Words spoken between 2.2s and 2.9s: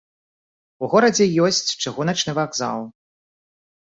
вакзал.